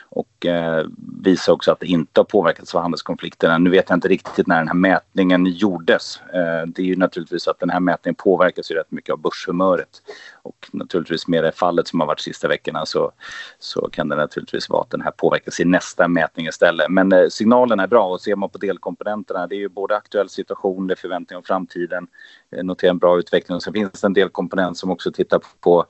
och 0.09 0.45
eh, 0.45 0.85
visar 1.23 1.53
också 1.53 1.71
att 1.71 1.79
det 1.79 1.85
inte 1.85 2.19
har 2.19 2.25
påverkats 2.25 2.75
av 2.75 2.81
handelskonflikterna. 2.81 3.57
Nu 3.57 3.69
vet 3.69 3.89
jag 3.89 3.97
inte 3.97 4.07
riktigt 4.07 4.47
när 4.47 4.57
den 4.57 4.67
här 4.67 4.75
mätningen 4.75 5.45
gjordes. 5.45 6.21
Eh, 6.33 6.67
det 6.67 6.81
är 6.81 6.85
ju 6.85 6.95
naturligtvis 6.95 7.43
så 7.43 7.51
att 7.51 7.59
den 7.59 7.69
här 7.69 7.79
mätningen 7.79 8.15
påverkas 8.15 8.71
ju 8.71 8.75
rätt 8.75 8.91
mycket 8.91 9.13
av 9.13 9.19
börshumöret 9.19 10.01
och 10.49 10.69
naturligtvis 10.71 11.27
med 11.27 11.43
det 11.43 11.51
fallet 11.51 11.87
som 11.87 11.99
har 11.99 12.07
varit 12.07 12.19
sista 12.19 12.47
veckorna 12.47 12.85
så, 12.85 13.11
så 13.59 13.89
kan 13.91 14.09
det 14.09 14.15
naturligtvis 14.15 14.69
vara 14.69 14.81
att 14.81 14.89
den 14.89 15.01
här 15.01 15.11
påverkas 15.11 15.59
i 15.59 15.65
nästa 15.65 16.07
mätning 16.07 16.47
istället. 16.47 16.89
Men 16.89 17.11
eh, 17.11 17.27
signalen 17.29 17.79
är 17.79 17.87
bra 17.87 18.07
och 18.07 18.21
ser 18.21 18.35
man 18.35 18.49
på 18.49 18.57
delkomponenterna 18.57 19.47
det 19.47 19.55
är 19.55 19.59
ju 19.59 19.69
både 19.69 19.95
aktuell 19.95 20.29
situation, 20.29 20.87
det 20.87 20.93
är 20.93 20.95
förväntningar 20.95 21.37
om 21.37 21.43
framtiden, 21.43 22.07
eh, 22.51 22.63
notera 22.63 22.91
en 22.91 22.97
bra 22.97 23.19
utveckling 23.19 23.55
och 23.55 23.63
sen 23.63 23.73
finns 23.73 24.01
det 24.01 24.07
en 24.07 24.13
delkomponent 24.13 24.77
som 24.77 24.91
också 24.91 25.11
tittar 25.11 25.41
på 25.59 25.85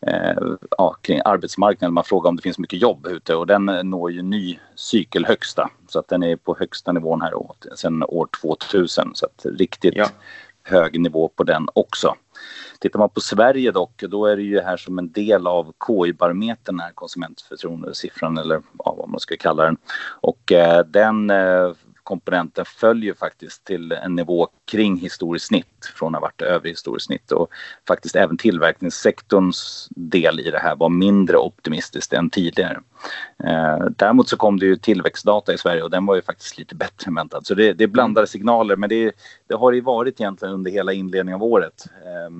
eh, 0.00 0.36
ja, 0.78 0.96
kring 1.00 1.20
arbetsmarknaden. 1.24 1.94
Man 1.94 2.04
frågar 2.04 2.28
om 2.28 2.36
det 2.36 2.42
finns 2.42 2.58
mycket 2.58 2.82
jobb 2.82 3.06
ute 3.06 3.34
och 3.34 3.46
den 3.46 3.68
eh, 3.68 3.84
når 3.84 4.12
ju 4.12 4.22
ny 4.22 4.58
cykelhögsta. 4.74 5.70
Så 5.88 5.98
att 5.98 6.08
den 6.08 6.22
är 6.22 6.36
på 6.36 6.56
högsta 6.58 6.92
nivån 6.92 7.22
här 7.22 7.32
sen 7.74 8.02
år 8.02 8.28
2000. 8.40 9.10
Så 9.14 9.26
att 9.26 9.46
riktigt 9.58 9.96
ja. 9.96 10.08
hög 10.62 11.00
nivå 11.00 11.28
på 11.28 11.44
den 11.44 11.68
också. 11.74 12.14
Tittar 12.80 12.98
man 12.98 13.10
på 13.10 13.20
Sverige 13.20 13.70
dock, 13.70 14.02
då 14.08 14.26
är 14.26 14.36
det 14.36 14.42
ju 14.42 14.60
här 14.60 14.76
som 14.76 14.98
en 14.98 15.12
del 15.12 15.46
av 15.46 15.72
KI-barometern, 15.86 16.80
här 16.80 16.92
konsumentförtroendesiffran 16.94 18.38
eller 18.38 18.62
ja, 18.78 18.94
vad 18.98 19.08
man 19.08 19.20
ska 19.20 19.36
kalla 19.36 19.64
den. 19.64 19.76
Och 20.20 20.52
eh, 20.52 20.86
den 20.86 21.30
eh, 21.30 21.72
komponenten 22.06 22.64
följer 22.64 23.14
faktiskt 23.14 23.64
till 23.64 23.92
en 23.92 24.14
nivå 24.14 24.48
kring 24.70 24.96
historiskt 24.96 25.46
snitt 25.46 25.92
från 25.94 26.14
att 26.14 26.20
ha 26.20 26.26
varit 26.26 26.42
över 26.42 26.68
historiskt 26.68 27.06
snitt 27.06 27.32
och 27.32 27.48
faktiskt 27.88 28.16
även 28.16 28.36
tillverkningssektorns 28.36 29.88
del 29.90 30.40
i 30.40 30.50
det 30.50 30.58
här 30.58 30.76
var 30.76 30.88
mindre 30.88 31.36
optimistiskt 31.36 32.12
än 32.12 32.30
tidigare. 32.30 32.80
Eh, 33.44 33.84
däremot 33.96 34.28
så 34.28 34.36
kom 34.36 34.58
det 34.58 34.66
ju 34.66 34.76
tillväxtdata 34.76 35.54
i 35.54 35.58
Sverige 35.58 35.82
och 35.82 35.90
den 35.90 36.06
var 36.06 36.14
ju 36.14 36.22
faktiskt 36.22 36.58
lite 36.58 36.74
bättre 36.74 37.08
än 37.08 37.14
väntat. 37.14 37.46
Så 37.46 37.54
det, 37.54 37.72
det 37.72 37.84
är 37.84 37.88
blandade 37.88 38.26
signaler 38.26 38.76
men 38.76 38.88
det, 38.88 39.12
det 39.48 39.54
har 39.54 39.72
ju 39.72 39.80
varit 39.80 40.20
egentligen 40.20 40.54
under 40.54 40.70
hela 40.70 40.92
inledningen 40.92 41.40
av 41.40 41.42
året. 41.42 41.84
Eh, 42.04 42.30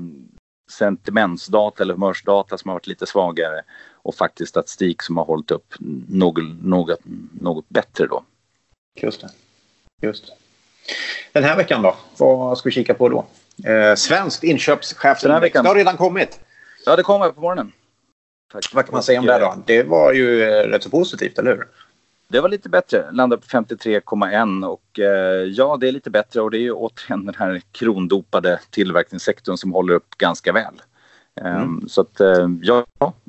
sentimentsdata 0.70 1.82
eller 1.82 1.94
humörsdata 1.94 2.58
som 2.58 2.68
har 2.68 2.74
varit 2.74 2.86
lite 2.86 3.06
svagare 3.06 3.62
och 3.92 4.14
faktiskt 4.14 4.50
statistik 4.50 5.02
som 5.02 5.16
har 5.16 5.24
hållit 5.24 5.50
upp 5.50 5.74
något, 6.08 6.62
något, 6.62 7.00
något 7.32 7.68
bättre 7.68 8.06
då. 8.06 8.24
Just 9.02 9.20
det. 9.20 9.30
Just 10.02 10.32
Den 11.32 11.44
här 11.44 11.56
veckan 11.56 11.82
då? 11.82 11.96
Vad 12.16 12.58
ska 12.58 12.68
vi 12.68 12.72
kika 12.72 12.94
på 12.94 13.08
då? 13.08 13.26
Eh, 13.70 13.94
svenskt 13.94 14.44
inköpschefsindex. 14.44 15.52
Det 15.52 15.68
har 15.68 15.74
redan 15.74 15.96
kommit. 15.96 16.40
Ja, 16.86 16.96
det 16.96 17.02
kommer 17.02 17.30
på 17.30 17.40
morgonen. 17.40 17.72
Tack. 18.52 18.74
Vad 18.74 18.84
kan 18.84 18.92
man 18.92 19.02
säga 19.02 19.20
om 19.20 19.26
det 19.26 19.38
då? 19.38 19.62
Det 19.66 19.82
var 19.82 20.12
ju 20.12 20.42
eh, 20.42 20.68
rätt 20.68 20.82
så 20.82 20.90
positivt, 20.90 21.38
eller 21.38 21.50
hur? 21.50 21.68
Det 22.28 22.40
var 22.40 22.48
lite 22.48 22.68
bättre, 22.68 23.12
landade 23.12 23.42
på 23.42 23.48
53,1 23.48 24.66
och 24.66 24.98
eh, 24.98 25.44
ja, 25.44 25.76
det 25.80 25.88
är 25.88 25.92
lite 25.92 26.10
bättre 26.10 26.40
och 26.40 26.50
det 26.50 26.58
är 26.58 26.60
ju 26.60 26.72
återigen 26.72 27.26
den 27.26 27.34
här 27.38 27.62
krondopade 27.72 28.60
tillverkningssektorn 28.70 29.56
som 29.56 29.72
håller 29.72 29.94
upp 29.94 30.10
ganska 30.18 30.52
väl. 30.52 30.82
Mm. 31.40 31.62
Ehm, 31.62 31.88
så 31.88 32.00
att 32.00 32.20
eh, 32.20 32.48
ja, 32.62 32.84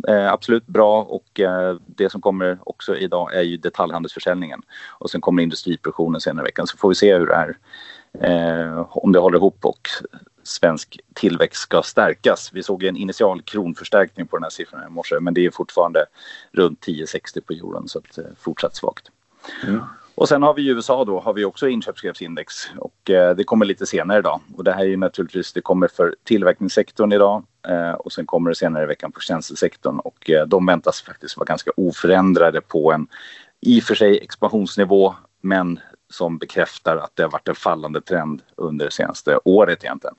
eh, 0.08 0.32
absolut 0.32 0.68
bra 0.68 1.04
och 1.04 1.40
eh, 1.40 1.78
det 1.86 2.10
som 2.10 2.22
kommer 2.22 2.58
också 2.64 2.96
idag 2.96 3.36
är 3.36 3.42
ju 3.42 3.58
detaljhandelsförsäljningen 3.58 4.62
och 4.88 5.10
sen 5.10 5.22
kommer 5.22 5.44
industriproduktionen 5.44 6.22
senare 6.22 6.44
i 6.44 6.48
veckan 6.48 6.68
så 6.68 6.78
får 6.78 6.90
vi 6.90 6.96
se 6.96 7.18
hur 7.18 7.26
det 7.26 7.34
är 7.34 7.58
om 8.90 9.12
det 9.12 9.20
håller 9.20 9.38
ihop 9.38 9.66
och 9.66 9.90
svensk 10.44 11.00
tillväxt 11.14 11.62
ska 11.62 11.82
stärkas. 11.82 12.50
Vi 12.54 12.64
såg 12.64 12.84
en 12.84 12.98
initial 12.98 13.42
kronförstärkning 13.42 14.28
på 14.28 14.38
den 14.38 14.44
här 14.44 14.50
siffran 14.50 14.88
i 14.88 14.90
morse 14.90 15.20
men 15.20 15.34
det 15.34 15.46
är 15.46 15.52
fortfarande 15.52 16.06
runt 16.52 16.86
10,60 16.86 17.42
på 17.42 17.54
euron 17.54 17.88
så 17.88 18.00
att, 18.00 18.20
fortsatt 18.40 18.76
svagt. 18.76 19.12
Mm. 19.68 19.82
Och 20.18 20.30
sen 20.30 20.44
har 20.44 20.54
vi 20.54 20.62
i 20.62 20.70
USA 20.70 21.06
då 21.06 21.20
har 21.20 21.34
vi 21.34 21.46
också 21.46 21.68
inköpschefsindex 21.68 22.54
och 22.78 23.10
eh, 23.10 23.36
det 23.36 23.44
kommer 23.44 23.66
lite 23.66 23.86
senare 23.86 24.20
idag. 24.20 24.42
Och 24.56 24.64
det 24.64 24.72
här 24.72 24.82
är 24.82 24.88
ju 24.88 24.98
naturligtvis, 24.98 25.54
det 25.54 25.62
kommer 25.62 25.88
för 25.88 26.16
tillverkningssektorn 26.24 27.12
idag 27.12 27.44
eh, 27.68 27.92
och 27.92 28.12
sen 28.12 28.26
kommer 28.26 28.50
det 28.50 28.56
senare 28.56 28.84
i 28.84 28.88
veckan 28.88 29.12
på 29.12 29.20
tjänstesektorn 29.20 30.00
och 30.00 30.30
eh, 30.30 30.48
de 30.48 30.66
väntas 30.66 31.02
faktiskt 31.02 31.38
vara 31.38 31.46
ganska 31.46 31.72
oförändrade 31.78 32.62
på 32.62 32.92
en 32.92 33.08
i 33.62 33.80
och 33.80 33.84
för 33.84 33.96
sig 33.96 34.18
expansionsnivå 34.18 35.16
men 35.42 35.80
som 36.10 36.38
bekräftar 36.38 36.98
att 36.98 37.12
det 37.14 37.24
har 37.24 37.30
varit 37.30 37.48
en 37.48 37.56
fallande 37.56 38.02
trend 38.02 38.42
under 38.56 38.86
det 38.86 38.92
senaste 38.92 39.40
året 39.44 39.84
egentligen. 39.84 40.16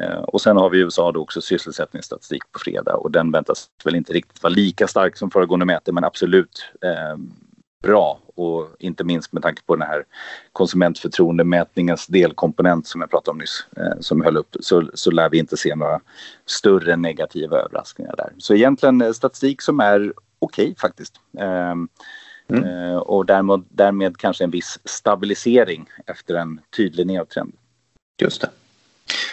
Eh, 0.00 0.18
och 0.18 0.40
sen 0.40 0.56
har 0.56 0.70
vi 0.70 0.78
i 0.78 0.80
USA 0.80 1.12
då 1.12 1.20
också 1.20 1.40
sysselsättningsstatistik 1.40 2.42
på 2.52 2.58
fredag 2.58 2.94
och 2.94 3.10
den 3.10 3.30
väntas 3.30 3.70
väl 3.84 3.94
inte 3.94 4.12
riktigt 4.12 4.42
vara 4.42 4.52
lika 4.52 4.88
stark 4.88 5.16
som 5.16 5.30
föregående 5.30 5.66
mäte 5.66 5.92
men 5.92 6.04
absolut 6.04 6.72
eh, 6.82 7.16
bra 7.84 8.20
och 8.34 8.68
inte 8.78 9.04
minst 9.04 9.32
med 9.32 9.42
tanke 9.42 9.62
på 9.66 9.76
den 9.76 9.88
här 9.88 10.04
konsumentförtroendemätningens 10.52 12.06
delkomponent 12.06 12.86
som 12.86 13.00
jag 13.00 13.10
pratade 13.10 13.30
om 13.30 13.38
nyss 13.38 13.66
eh, 13.76 14.00
som 14.00 14.22
höll 14.22 14.36
upp 14.36 14.56
så, 14.60 14.90
så 14.94 15.10
lär 15.10 15.30
vi 15.30 15.38
inte 15.38 15.56
se 15.56 15.74
några 15.74 16.00
större 16.46 16.96
negativa 16.96 17.56
överraskningar 17.56 18.14
där. 18.16 18.32
Så 18.38 18.54
egentligen 18.54 19.00
eh, 19.00 19.12
statistik 19.12 19.62
som 19.62 19.80
är 19.80 20.12
okej 20.38 20.64
okay, 20.64 20.74
faktiskt. 20.74 21.14
Eh, 21.38 21.74
mm. 22.48 22.64
eh, 22.64 22.96
och 22.96 23.26
därmed, 23.26 23.64
därmed 23.68 24.16
kanske 24.16 24.44
en 24.44 24.50
viss 24.50 24.78
stabilisering 24.84 25.86
efter 26.06 26.34
en 26.34 26.60
tydlig 26.76 27.06
nedtrend. 27.06 27.52
Just 28.20 28.40
det. 28.40 28.50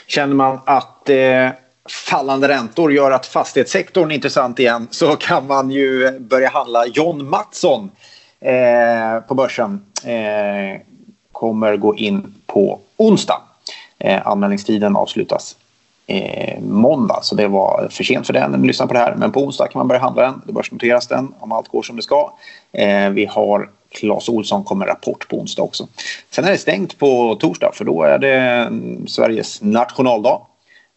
Känner 0.08 0.36
man 0.36 0.60
att 0.66 1.10
eh, 1.10 1.50
fallande 1.90 2.48
räntor 2.48 2.94
gör 2.94 3.12
att 3.12 3.26
fastighetssektorn 3.26 4.12
är 4.12 4.16
intressant 4.16 4.60
igen 4.60 4.88
så 4.92 5.16
kan 5.16 5.48
man 5.48 5.72
ju 5.72 6.20
börja 6.20 6.50
handla 6.50 6.86
John 6.88 7.30
Mattsson 7.30 7.92
eh, 8.42 9.20
på 9.28 9.36
börsen 9.36 9.86
eh, 10.04 10.82
kommer 11.32 11.78
gå 11.78 11.96
in 11.96 12.34
på 12.48 12.80
onsdag. 12.98 13.42
Eh, 14.00 14.28
anmälningstiden 14.28 14.96
avslutas 14.96 15.56
eh, 16.08 16.62
måndag, 16.62 17.20
så 17.22 17.36
det 17.36 17.48
var 17.48 17.88
för 17.92 18.04
sent 18.04 18.28
för 18.28 18.34
den 18.34 18.52
när 18.52 18.58
ni 18.58 18.68
lyssnar 18.68 18.88
på 18.88 18.94
det 18.94 19.00
här. 19.00 19.16
Men 19.16 19.32
på 19.32 19.44
onsdag 19.44 19.68
kan 19.68 19.80
man 19.80 19.88
börja 19.88 20.02
handla 20.02 20.22
den. 20.22 20.42
Då 20.46 20.54
börsnoteras 20.54 21.08
den 21.08 21.34
om 21.40 21.52
allt 21.52 21.68
går 21.68 21.84
som 21.84 21.96
det 21.96 22.02
ska. 22.02 22.34
Eh, 22.72 23.10
vi 23.10 23.26
har 23.26 23.70
Claes 23.90 24.30
Olsson 24.30 24.64
kommer 24.64 24.86
rapport 24.86 25.28
på 25.28 25.38
onsdag 25.38 25.64
också. 25.64 25.88
Sen 26.30 26.46
är 26.46 26.52
det 26.52 26.58
stängt 26.58 26.98
på 26.98 27.36
torsdag 27.36 27.72
för 27.74 27.86
då 27.86 28.04
är 28.04 28.20
det 28.20 28.38
mm, 28.38 29.08
Sveriges 29.08 29.62
nationaldag. 29.62 30.42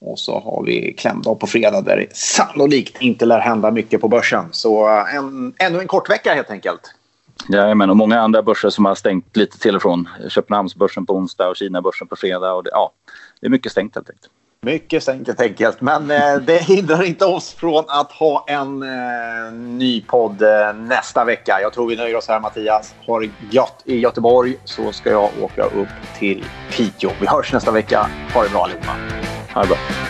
Och 0.00 0.18
så 0.18 0.40
har 0.40 0.62
vi 0.66 0.92
klämdag 0.92 1.40
på 1.40 1.46
fredag 1.46 1.80
där 1.80 1.96
det 1.96 2.16
sannolikt 2.16 3.02
inte 3.02 3.26
lär 3.26 3.40
hända 3.40 3.70
mycket 3.70 4.00
på 4.00 4.08
börsen. 4.08 4.44
Så 4.50 4.88
eh, 4.88 5.14
en, 5.14 5.54
ännu 5.58 5.80
en 5.80 5.86
kort 5.86 6.10
vecka 6.10 6.34
helt 6.34 6.50
enkelt. 6.50 6.94
Jajamän, 7.48 7.90
och 7.90 7.96
många 7.96 8.20
andra 8.20 8.42
börser 8.42 8.70
som 8.70 8.84
har 8.84 8.94
stängt 8.94 9.36
lite 9.36 9.58
till 9.58 9.76
och 9.76 9.82
från. 9.82 10.08
Köpenhamnsbörsen 10.28 11.06
på 11.06 11.16
onsdag 11.16 11.48
och 11.48 11.56
Kinabörsen 11.56 12.08
på 12.08 12.16
fredag. 12.16 12.52
Och 12.52 12.64
det, 12.64 12.70
ja, 12.72 12.92
det 13.40 13.46
är 13.46 13.50
mycket 13.50 13.72
stängt 13.72 13.94
helt 13.94 14.10
enkelt. 14.10 14.30
Mycket 14.64 15.02
stängt 15.02 15.26
helt 15.26 15.40
enkelt. 15.40 15.80
Men 15.80 16.10
eh, 16.10 16.36
det 16.42 16.58
hindrar 16.58 17.02
inte 17.02 17.24
oss 17.24 17.54
från 17.54 17.84
att 17.88 18.12
ha 18.12 18.44
en 18.48 18.82
eh, 18.82 19.52
ny 19.52 20.00
podd 20.00 20.42
eh, 20.42 20.74
nästa 20.74 21.24
vecka. 21.24 21.58
Jag 21.62 21.72
tror 21.72 21.88
vi 21.88 21.96
nöjer 21.96 22.16
oss 22.16 22.28
här 22.28 22.40
Mattias. 22.40 22.94
Ha 23.06 23.20
det 23.20 23.30
gött 23.50 23.82
i 23.84 23.98
Göteborg 23.98 24.56
så 24.64 24.92
ska 24.92 25.10
jag 25.10 25.30
åka 25.42 25.62
upp 25.62 25.88
till 26.18 26.44
Piteå. 26.70 27.10
Vi 27.20 27.26
hörs 27.26 27.52
nästa 27.52 27.70
vecka. 27.70 28.06
Ha 28.34 28.42
det 28.42 28.48
bra 28.48 28.64
allihopa. 28.64 28.96
Ha 29.54 29.62
det 29.62 29.68
bra. 29.68 30.03